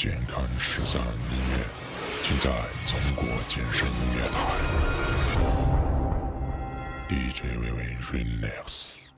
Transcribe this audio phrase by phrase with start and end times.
[0.00, 1.58] 健康十三音乐，
[2.22, 2.50] 尽在
[2.86, 4.34] 中国健身音乐台。
[7.06, 9.09] DJ 微微 Relax。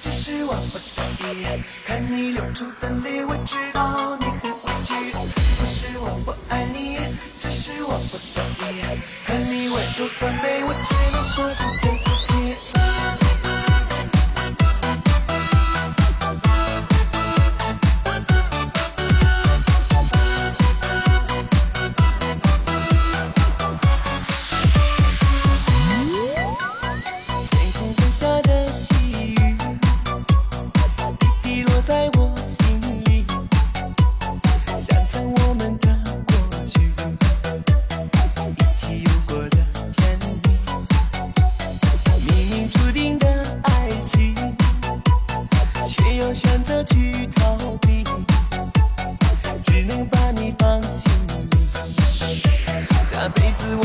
[0.00, 4.56] 只是我不得已，看你流出的泪，我知道你很委
[4.86, 6.98] 屈，不是我不爱你，
[7.40, 8.42] 只是我不得
[8.72, 8.80] 已，
[9.26, 11.44] 看你温柔的背，我只能说
[11.80, 12.41] 对不起。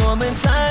[0.10, 0.67] 我们在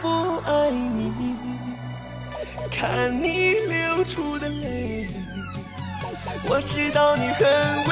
[0.00, 1.12] 不爱你，
[2.70, 5.08] 看你流出的泪，
[6.48, 7.44] 我知道你很。
[7.88, 7.91] 委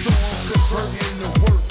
[0.00, 1.69] So converting the work.